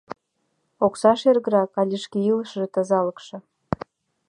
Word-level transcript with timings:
Окса 0.85 1.13
шергырак 1.19 1.71
але 1.81 1.97
шке 2.03 2.17
илышыже, 2.31 2.67
тазалыкше? 2.73 3.37